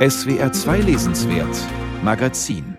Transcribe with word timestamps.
SWR 0.00 0.50
2 0.50 0.78
Lesenswert 0.80 1.54
Magazin 2.02 2.78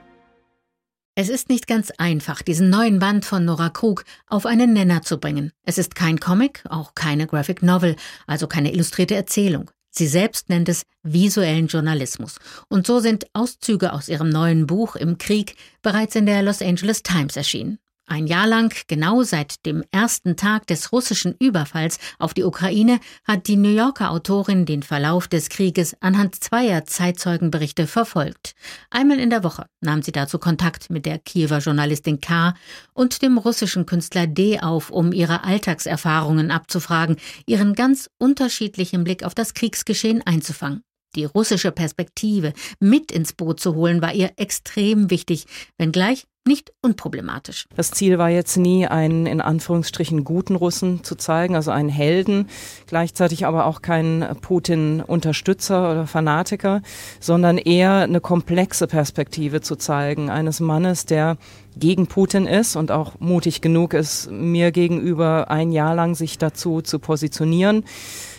es 1.13 1.29
ist 1.29 1.49
nicht 1.49 1.67
ganz 1.67 1.91
einfach, 1.99 2.41
diesen 2.41 2.71
neuen 2.71 2.97
Band 2.97 3.25
von 3.25 3.45
Nora 3.45 3.69
Krug 3.69 4.05
auf 4.25 4.47
einen 4.47 4.73
Nenner 4.73 5.03
zu 5.03 5.19
bringen. 5.19 5.51
Es 5.63 5.77
ist 5.77 5.93
kein 5.93 6.19
Comic, 6.19 6.63
auch 6.67 6.95
keine 6.95 7.27
Graphic 7.27 7.61
Novel, 7.61 7.95
also 8.25 8.47
keine 8.47 8.73
illustrierte 8.73 9.13
Erzählung. 9.13 9.69
Sie 9.91 10.07
selbst 10.07 10.49
nennt 10.49 10.67
es 10.67 10.81
visuellen 11.03 11.67
Journalismus. 11.67 12.39
Und 12.69 12.87
so 12.87 12.99
sind 12.99 13.27
Auszüge 13.33 13.93
aus 13.93 14.07
ihrem 14.07 14.29
neuen 14.29 14.65
Buch 14.65 14.95
Im 14.95 15.19
Krieg 15.19 15.57
bereits 15.83 16.15
in 16.15 16.25
der 16.25 16.41
Los 16.41 16.63
Angeles 16.63 17.03
Times 17.03 17.35
erschienen. 17.35 17.77
Ein 18.11 18.27
Jahr 18.27 18.45
lang, 18.45 18.73
genau 18.87 19.23
seit 19.23 19.65
dem 19.65 19.85
ersten 19.89 20.35
Tag 20.35 20.67
des 20.67 20.91
russischen 20.91 21.33
Überfalls 21.39 21.97
auf 22.19 22.33
die 22.33 22.43
Ukraine, 22.43 22.99
hat 23.23 23.47
die 23.47 23.55
New 23.55 23.69
Yorker 23.69 24.11
Autorin 24.11 24.65
den 24.65 24.83
Verlauf 24.83 25.29
des 25.29 25.47
Krieges 25.47 25.95
anhand 26.01 26.35
zweier 26.35 26.83
Zeitzeugenberichte 26.83 27.87
verfolgt. 27.87 28.51
Einmal 28.89 29.17
in 29.17 29.29
der 29.29 29.45
Woche 29.45 29.65
nahm 29.79 30.01
sie 30.01 30.11
dazu 30.11 30.39
Kontakt 30.39 30.89
mit 30.89 31.05
der 31.05 31.19
Kiewer 31.19 31.59
Journalistin 31.59 32.19
K. 32.19 32.53
und 32.93 33.21
dem 33.21 33.37
russischen 33.37 33.85
Künstler 33.85 34.27
D. 34.27 34.59
auf, 34.59 34.89
um 34.89 35.13
ihre 35.13 35.45
Alltagserfahrungen 35.45 36.51
abzufragen, 36.51 37.15
ihren 37.45 37.75
ganz 37.75 38.09
unterschiedlichen 38.17 39.05
Blick 39.05 39.23
auf 39.23 39.35
das 39.35 39.53
Kriegsgeschehen 39.53 40.21
einzufangen. 40.21 40.83
Die 41.15 41.23
russische 41.23 41.71
Perspektive 41.71 42.51
mit 42.81 43.11
ins 43.13 43.31
Boot 43.31 43.61
zu 43.61 43.73
holen, 43.73 44.01
war 44.01 44.13
ihr 44.13 44.31
extrem 44.35 45.09
wichtig, 45.09 45.45
wenngleich 45.77 46.25
nicht 46.47 46.73
unproblematisch. 46.81 47.67
Das 47.75 47.91
Ziel 47.91 48.17
war 48.17 48.29
jetzt 48.29 48.57
nie, 48.57 48.87
einen 48.87 49.27
in 49.27 49.41
Anführungsstrichen 49.41 50.23
guten 50.23 50.55
Russen 50.55 51.03
zu 51.03 51.15
zeigen, 51.15 51.55
also 51.55 51.69
einen 51.69 51.89
Helden, 51.89 52.47
gleichzeitig 52.87 53.45
aber 53.45 53.65
auch 53.65 53.83
keinen 53.83 54.25
Putin-Unterstützer 54.37 55.91
oder 55.91 56.07
Fanatiker, 56.07 56.81
sondern 57.19 57.59
eher 57.59 57.97
eine 57.97 58.21
komplexe 58.21 58.87
Perspektive 58.87 59.61
zu 59.61 59.75
zeigen, 59.75 60.31
eines 60.31 60.59
Mannes, 60.59 61.05
der 61.05 61.37
gegen 61.77 62.07
Putin 62.07 62.47
ist 62.47 62.75
und 62.75 62.91
auch 62.91 63.19
mutig 63.19 63.61
genug 63.61 63.93
ist, 63.93 64.31
mir 64.31 64.71
gegenüber 64.71 65.51
ein 65.51 65.71
Jahr 65.71 65.93
lang 65.93 66.15
sich 66.15 66.37
dazu 66.39 66.81
zu 66.81 66.97
positionieren 66.99 67.83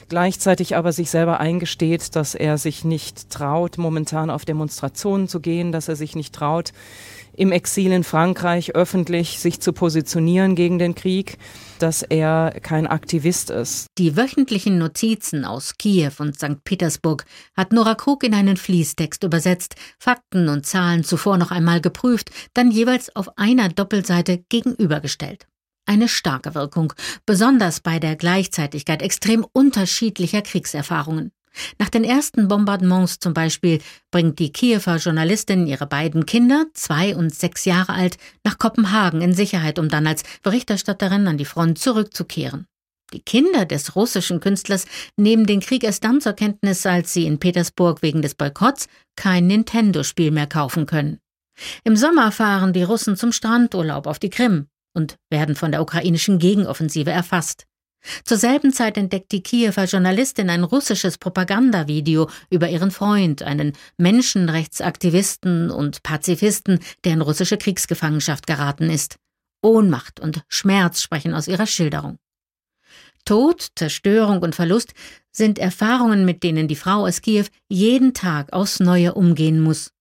gleichzeitig 0.08 0.76
aber 0.76 0.92
sich 0.92 1.08
selber 1.08 1.40
eingesteht, 1.40 2.16
dass 2.16 2.34
er 2.34 2.58
sich 2.58 2.84
nicht 2.84 3.30
traut, 3.30 3.78
momentan 3.78 4.28
auf 4.28 4.44
Demonstrationen 4.44 5.26
zu 5.26 5.40
gehen, 5.40 5.72
dass 5.72 5.88
er 5.88 5.96
sich 5.96 6.14
nicht 6.14 6.34
traut, 6.34 6.74
im 7.34 7.52
Exil 7.52 7.92
in 7.92 8.04
Frankreich 8.04 8.74
öffentlich 8.74 9.38
sich 9.38 9.60
zu 9.60 9.72
positionieren 9.72 10.54
gegen 10.54 10.78
den 10.78 10.94
Krieg, 10.94 11.38
dass 11.78 12.02
er 12.02 12.58
kein 12.62 12.86
Aktivist 12.86 13.50
ist. 13.50 13.86
Die 13.98 14.16
wöchentlichen 14.16 14.78
Notizen 14.78 15.44
aus 15.44 15.78
Kiew 15.78 16.12
und 16.18 16.36
St. 16.36 16.64
Petersburg 16.64 17.24
hat 17.56 17.72
Nora 17.72 17.94
Krug 17.94 18.24
in 18.24 18.34
einen 18.34 18.56
Fließtext 18.56 19.24
übersetzt, 19.24 19.74
Fakten 19.98 20.48
und 20.48 20.66
Zahlen 20.66 21.04
zuvor 21.04 21.38
noch 21.38 21.50
einmal 21.50 21.80
geprüft, 21.80 22.30
dann 22.54 22.70
jeweils 22.70 23.14
auf 23.16 23.36
einer 23.38 23.68
Doppelseite 23.68 24.44
gegenübergestellt. 24.48 25.46
Eine 25.84 26.08
starke 26.08 26.54
Wirkung, 26.54 26.92
besonders 27.26 27.80
bei 27.80 27.98
der 27.98 28.14
Gleichzeitigkeit 28.14 29.02
extrem 29.02 29.44
unterschiedlicher 29.52 30.42
Kriegserfahrungen. 30.42 31.32
Nach 31.78 31.88
den 31.88 32.04
ersten 32.04 32.48
Bombardements 32.48 33.18
zum 33.18 33.34
Beispiel 33.34 33.80
bringt 34.10 34.38
die 34.38 34.52
Kiewer 34.52 34.96
Journalistin 34.96 35.66
ihre 35.66 35.86
beiden 35.86 36.26
Kinder, 36.26 36.66
zwei 36.74 37.14
und 37.16 37.34
sechs 37.34 37.64
Jahre 37.64 37.92
alt, 37.92 38.16
nach 38.44 38.58
Kopenhagen 38.58 39.20
in 39.20 39.34
Sicherheit, 39.34 39.78
um 39.78 39.88
dann 39.88 40.06
als 40.06 40.22
Berichterstatterin 40.42 41.28
an 41.28 41.38
die 41.38 41.44
Front 41.44 41.78
zurückzukehren. 41.78 42.66
Die 43.12 43.20
Kinder 43.20 43.66
des 43.66 43.94
russischen 43.94 44.40
Künstlers 44.40 44.86
nehmen 45.16 45.46
den 45.46 45.60
Krieg 45.60 45.84
erst 45.84 46.04
dann 46.04 46.20
zur 46.20 46.32
Kenntnis, 46.32 46.86
als 46.86 47.12
sie 47.12 47.26
in 47.26 47.38
Petersburg 47.38 48.02
wegen 48.02 48.22
des 48.22 48.34
Boykotts 48.34 48.88
kein 49.16 49.46
Nintendo-Spiel 49.46 50.30
mehr 50.30 50.46
kaufen 50.46 50.86
können. 50.86 51.18
Im 51.84 51.96
Sommer 51.96 52.32
fahren 52.32 52.72
die 52.72 52.82
Russen 52.82 53.16
zum 53.16 53.32
Strandurlaub 53.32 54.06
auf 54.06 54.18
die 54.18 54.30
Krim 54.30 54.68
und 54.94 55.16
werden 55.30 55.54
von 55.56 55.70
der 55.70 55.82
ukrainischen 55.82 56.38
Gegenoffensive 56.38 57.10
erfasst. 57.10 57.66
Zur 58.24 58.36
selben 58.36 58.72
Zeit 58.72 58.96
entdeckt 58.96 59.32
die 59.32 59.42
Kiewer 59.42 59.84
Journalistin 59.84 60.50
ein 60.50 60.64
russisches 60.64 61.18
Propagandavideo 61.18 62.28
über 62.50 62.68
ihren 62.68 62.90
Freund, 62.90 63.42
einen 63.42 63.72
Menschenrechtsaktivisten 63.96 65.70
und 65.70 66.02
Pazifisten, 66.02 66.80
der 67.04 67.14
in 67.14 67.20
russische 67.20 67.58
Kriegsgefangenschaft 67.58 68.46
geraten 68.46 68.90
ist. 68.90 69.16
Ohnmacht 69.62 70.18
und 70.18 70.42
Schmerz 70.48 71.00
sprechen 71.00 71.34
aus 71.34 71.46
ihrer 71.46 71.66
Schilderung. 71.66 72.18
Tod, 73.24 73.68
Zerstörung 73.76 74.40
und 74.42 74.56
Verlust 74.56 74.94
sind 75.30 75.58
Erfahrungen, 75.58 76.24
mit 76.24 76.42
denen 76.42 76.66
die 76.66 76.76
Frau 76.76 77.06
aus 77.06 77.22
Kiew 77.22 77.46
jeden 77.68 78.14
Tag 78.14 78.52
aufs 78.52 78.80
Neue 78.80 79.14
umgehen 79.14 79.60
muss. 79.60 79.92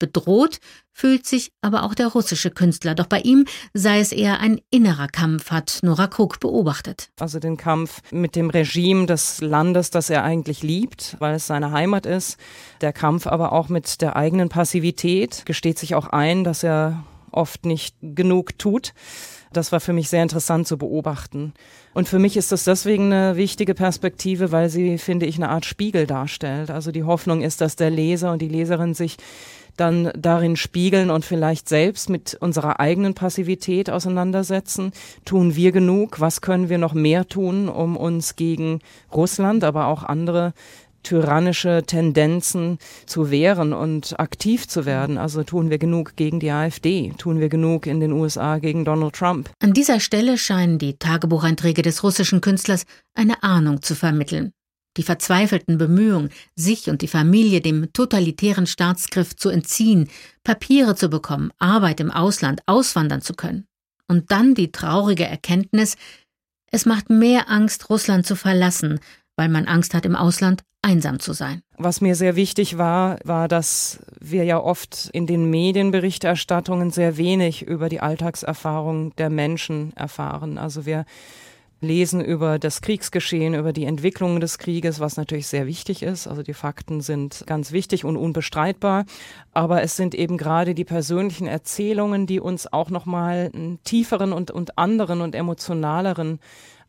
Bedroht 0.00 0.58
fühlt 0.92 1.26
sich 1.26 1.52
aber 1.60 1.84
auch 1.84 1.94
der 1.94 2.08
russische 2.08 2.50
Künstler, 2.50 2.96
doch 2.96 3.06
bei 3.06 3.20
ihm 3.20 3.44
sei 3.72 4.00
es 4.00 4.10
eher 4.10 4.40
ein 4.40 4.60
innerer 4.70 5.06
Kampf, 5.06 5.52
hat 5.52 5.78
Nora 5.82 6.08
Krug 6.08 6.40
beobachtet. 6.40 7.10
Also 7.20 7.38
den 7.38 7.56
Kampf 7.56 8.00
mit 8.10 8.34
dem 8.34 8.50
Regime 8.50 9.06
des 9.06 9.40
Landes, 9.40 9.90
das 9.90 10.10
er 10.10 10.24
eigentlich 10.24 10.64
liebt, 10.64 11.16
weil 11.20 11.36
es 11.36 11.46
seine 11.46 11.70
Heimat 11.70 12.06
ist. 12.06 12.38
Der 12.80 12.92
Kampf 12.92 13.28
aber 13.28 13.52
auch 13.52 13.68
mit 13.68 14.00
der 14.00 14.16
eigenen 14.16 14.48
Passivität, 14.48 15.46
gesteht 15.46 15.78
sich 15.78 15.94
auch 15.94 16.08
ein, 16.08 16.42
dass 16.42 16.64
er 16.64 17.04
oft 17.32 17.66
nicht 17.66 17.96
genug 18.00 18.58
tut. 18.58 18.92
Das 19.52 19.72
war 19.72 19.80
für 19.80 19.92
mich 19.92 20.08
sehr 20.08 20.22
interessant 20.22 20.68
zu 20.68 20.78
beobachten. 20.78 21.54
Und 21.92 22.08
für 22.08 22.20
mich 22.20 22.36
ist 22.36 22.52
das 22.52 22.64
deswegen 22.64 23.12
eine 23.12 23.36
wichtige 23.36 23.74
Perspektive, 23.74 24.52
weil 24.52 24.68
sie, 24.68 24.96
finde 24.98 25.26
ich, 25.26 25.36
eine 25.36 25.48
Art 25.48 25.64
Spiegel 25.64 26.06
darstellt. 26.06 26.70
Also 26.70 26.92
die 26.92 27.02
Hoffnung 27.02 27.42
ist, 27.42 27.60
dass 27.60 27.74
der 27.74 27.90
Leser 27.90 28.32
und 28.32 28.40
die 28.42 28.48
Leserin 28.48 28.94
sich 28.94 29.16
dann 29.76 30.12
darin 30.16 30.56
spiegeln 30.56 31.10
und 31.10 31.24
vielleicht 31.24 31.68
selbst 31.68 32.10
mit 32.10 32.36
unserer 32.40 32.80
eigenen 32.80 33.14
Passivität 33.14 33.90
auseinandersetzen. 33.90 34.92
Tun 35.24 35.56
wir 35.56 35.72
genug? 35.72 36.20
Was 36.20 36.40
können 36.40 36.68
wir 36.68 36.78
noch 36.78 36.94
mehr 36.94 37.26
tun, 37.26 37.68
um 37.68 37.96
uns 37.96 38.36
gegen 38.36 38.80
Russland, 39.12 39.64
aber 39.64 39.86
auch 39.86 40.02
andere 40.02 40.52
tyrannische 41.02 41.82
Tendenzen 41.86 42.78
zu 43.06 43.30
wehren 43.30 43.72
und 43.72 44.18
aktiv 44.18 44.68
zu 44.68 44.86
werden. 44.86 45.18
Also 45.18 45.42
tun 45.44 45.70
wir 45.70 45.78
genug 45.78 46.16
gegen 46.16 46.40
die 46.40 46.50
AfD, 46.50 47.12
tun 47.18 47.40
wir 47.40 47.48
genug 47.48 47.86
in 47.86 48.00
den 48.00 48.12
USA 48.12 48.58
gegen 48.58 48.84
Donald 48.84 49.14
Trump. 49.14 49.50
An 49.60 49.72
dieser 49.72 50.00
Stelle 50.00 50.38
scheinen 50.38 50.78
die 50.78 50.98
Tagebucheinträge 50.98 51.82
des 51.82 52.02
russischen 52.02 52.40
Künstlers 52.40 52.84
eine 53.14 53.42
Ahnung 53.42 53.82
zu 53.82 53.94
vermitteln 53.94 54.52
die 54.96 55.02
verzweifelten 55.02 55.78
Bemühungen, 55.78 56.30
sich 56.56 56.90
und 56.90 57.02
die 57.02 57.08
Familie 57.08 57.60
dem 57.60 57.92
totalitären 57.92 58.66
Staatsgriff 58.66 59.36
zu 59.36 59.48
entziehen, 59.48 60.08
Papiere 60.44 60.96
zu 60.96 61.08
bekommen, 61.08 61.52
Arbeit 61.58 62.00
im 62.00 62.10
Ausland, 62.10 62.62
auswandern 62.66 63.22
zu 63.22 63.34
können. 63.34 63.66
Und 64.08 64.32
dann 64.32 64.54
die 64.54 64.72
traurige 64.72 65.24
Erkenntnis, 65.24 65.96
es 66.72 66.86
macht 66.86 67.10
mehr 67.10 67.48
Angst, 67.48 67.88
Russland 67.90 68.26
zu 68.26 68.34
verlassen, 68.34 69.00
weil 69.36 69.48
man 69.48 69.66
Angst 69.66 69.94
hat, 69.94 70.04
im 70.04 70.16
Ausland 70.16 70.62
einsam 70.82 71.20
zu 71.20 71.32
sein. 71.32 71.62
Was 71.76 72.00
mir 72.00 72.14
sehr 72.14 72.36
wichtig 72.36 72.78
war, 72.78 73.18
war, 73.24 73.48
dass 73.48 74.00
wir 74.18 74.44
ja 74.44 74.58
oft 74.58 75.10
in 75.12 75.26
den 75.26 75.50
Medienberichterstattungen 75.50 76.90
sehr 76.90 77.16
wenig 77.16 77.62
über 77.62 77.88
die 77.88 78.00
Alltagserfahrung 78.00 79.14
der 79.16 79.30
Menschen 79.30 79.92
erfahren. 79.96 80.58
Also 80.58 80.86
wir 80.86 81.04
lesen 81.80 82.22
über 82.22 82.58
das 82.58 82.82
Kriegsgeschehen, 82.82 83.54
über 83.54 83.72
die 83.72 83.84
Entwicklung 83.84 84.40
des 84.40 84.58
Krieges, 84.58 85.00
was 85.00 85.16
natürlich 85.16 85.46
sehr 85.46 85.66
wichtig 85.66 86.02
ist. 86.02 86.26
Also 86.26 86.42
die 86.42 86.54
Fakten 86.54 87.00
sind 87.00 87.44
ganz 87.46 87.72
wichtig 87.72 88.04
und 88.04 88.16
unbestreitbar. 88.16 89.06
Aber 89.52 89.82
es 89.82 89.96
sind 89.96 90.14
eben 90.14 90.36
gerade 90.36 90.74
die 90.74 90.84
persönlichen 90.84 91.46
Erzählungen, 91.46 92.26
die 92.26 92.40
uns 92.40 92.70
auch 92.70 92.90
nochmal 92.90 93.50
einen 93.54 93.82
tieferen 93.84 94.32
und, 94.32 94.50
und 94.50 94.78
anderen 94.78 95.20
und 95.22 95.34
emotionaleren 95.34 96.38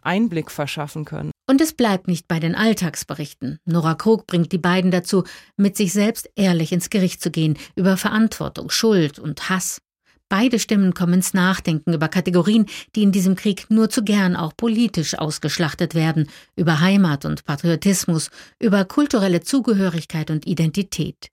Einblick 0.02 0.52
verschaffen 0.52 1.06
können. 1.06 1.32
Und 1.52 1.60
es 1.60 1.74
bleibt 1.74 2.08
nicht 2.08 2.30
bei 2.30 2.40
den 2.40 2.56
Alltagsberichten. 2.56 3.60
Nora 3.66 3.96
Krug 3.96 4.26
bringt 4.26 4.54
die 4.54 4.58
beiden 4.58 4.90
dazu, 4.90 5.26
mit 5.58 5.76
sich 5.76 5.92
selbst 5.92 6.30
ehrlich 6.38 6.72
ins 6.72 6.90
Gericht 6.90 7.22
zu 7.22 7.30
gehen, 7.30 7.58
über 7.76 7.98
Verantwortung, 7.98 8.70
Schuld 8.70 9.20
und 9.20 9.50
Hass. 9.50 9.82
Beide 10.30 10.60
Stimmen 10.60 10.94
kommen 10.94 11.16
ins 11.16 11.34
Nachdenken 11.34 11.92
über 11.92 12.08
Kategorien, 12.08 12.68
die 12.96 13.04
in 13.04 13.12
diesem 13.12 13.36
Krieg 13.36 13.66
nur 13.70 13.90
zu 13.90 14.02
gern 14.02 14.38
auch 14.38 14.56
politisch 14.56 15.16
ausgeschlachtet 15.16 15.94
werden, 15.94 16.30
über 16.56 16.80
Heimat 16.80 17.26
und 17.26 17.44
Patriotismus, 17.44 18.30
über 18.58 18.86
kulturelle 18.86 19.42
Zugehörigkeit 19.42 20.32
und 20.32 20.48
Identität. 20.48 21.32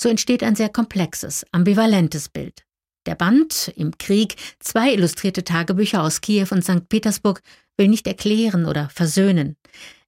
So 0.00 0.08
entsteht 0.08 0.42
ein 0.44 0.56
sehr 0.56 0.70
komplexes, 0.70 1.44
ambivalentes 1.52 2.30
Bild. 2.30 2.64
Der 3.08 3.14
Band 3.14 3.72
im 3.74 3.96
Krieg, 3.96 4.36
zwei 4.60 4.92
illustrierte 4.92 5.42
Tagebücher 5.42 6.02
aus 6.02 6.20
Kiew 6.20 6.48
und 6.50 6.62
St. 6.62 6.90
Petersburg, 6.90 7.40
will 7.78 7.88
nicht 7.88 8.06
erklären 8.06 8.66
oder 8.66 8.90
versöhnen. 8.90 9.56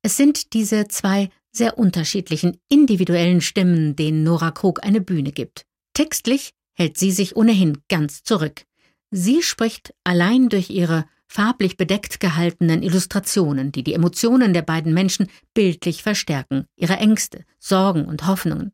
Es 0.03 0.19
sind 0.19 0.53
diese 0.53 0.87
zwei 0.87 1.31
sehr 1.51 1.79
unterschiedlichen 1.79 2.59
individuellen 2.69 3.41
Stimmen, 3.41 3.97
denen 3.97 4.23
Nora 4.23 4.51
Krug 4.51 4.85
eine 4.85 5.01
Bühne 5.01 5.33
gibt. 5.33 5.65
Textlich 5.95 6.51
hält 6.75 6.99
sie 6.99 7.11
sich 7.11 7.37
ohnehin 7.37 7.79
ganz 7.89 8.23
zurück. 8.23 8.65
Sie 9.11 9.43
spricht 9.43 9.95
allein 10.05 10.51
durch 10.51 10.69
ihre 10.69 11.07
farblich 11.27 11.79
bedeckt 11.79 12.21
gehaltenen 12.21 12.83
Illustrationen, 12.83 13.73
die 13.73 13.83
die 13.83 13.95
Emotionen 13.95 14.53
der 14.53 14.61
beiden 14.61 14.93
Menschen 14.93 15.31
bildlich 15.55 16.03
verstärken, 16.03 16.67
ihre 16.77 16.99
Ängste, 16.99 17.47
Sorgen 17.59 18.05
und 18.05 18.27
Hoffnungen. 18.27 18.73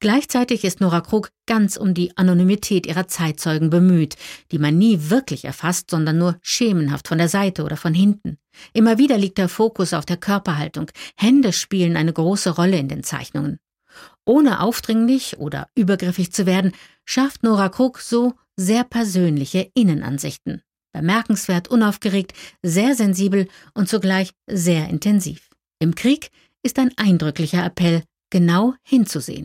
Gleichzeitig 0.00 0.64
ist 0.64 0.80
Nora 0.80 1.00
Krug 1.00 1.30
ganz 1.46 1.76
um 1.76 1.94
die 1.94 2.16
Anonymität 2.16 2.86
ihrer 2.86 3.08
Zeitzeugen 3.08 3.70
bemüht, 3.70 4.16
die 4.52 4.58
man 4.58 4.78
nie 4.78 5.10
wirklich 5.10 5.44
erfasst, 5.44 5.90
sondern 5.90 6.18
nur 6.18 6.38
schemenhaft 6.42 7.08
von 7.08 7.18
der 7.18 7.28
Seite 7.28 7.64
oder 7.64 7.76
von 7.76 7.94
hinten. 7.94 8.38
Immer 8.72 8.98
wieder 8.98 9.18
liegt 9.18 9.38
der 9.38 9.48
Fokus 9.48 9.92
auf 9.92 10.06
der 10.06 10.16
Körperhaltung. 10.16 10.90
Hände 11.16 11.52
spielen 11.52 11.96
eine 11.96 12.12
große 12.12 12.50
Rolle 12.50 12.78
in 12.78 12.88
den 12.88 13.02
Zeichnungen. 13.02 13.58
Ohne 14.24 14.60
aufdringlich 14.60 15.38
oder 15.38 15.68
übergriffig 15.74 16.32
zu 16.32 16.46
werden, 16.46 16.72
schafft 17.04 17.42
Nora 17.42 17.68
Krug 17.68 18.00
so 18.00 18.34
sehr 18.56 18.84
persönliche 18.84 19.70
Innenansichten. 19.74 20.62
Bemerkenswert 20.92 21.68
unaufgeregt, 21.68 22.32
sehr 22.62 22.94
sensibel 22.94 23.48
und 23.74 23.88
zugleich 23.88 24.30
sehr 24.46 24.88
intensiv. 24.88 25.50
Im 25.80 25.94
Krieg 25.94 26.30
ist 26.62 26.78
ein 26.78 26.92
eindrücklicher 26.96 27.64
Appell, 27.64 28.04
genau 28.30 28.74
hinzusehen. 28.82 29.42